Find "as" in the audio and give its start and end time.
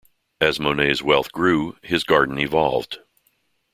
0.39-0.59